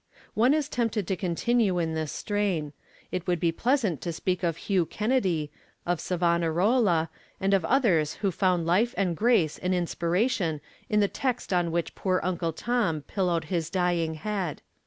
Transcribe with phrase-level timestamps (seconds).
[0.01, 2.73] III One is tempted to continue in this strain.
[3.11, 5.51] It would be pleasant to speak of Hugh Kennedy,
[5.85, 10.59] of Savonarola, and of others who found life and grace and inspiration
[10.89, 14.63] in the text on which poor Uncle Tom pillowed his dying head.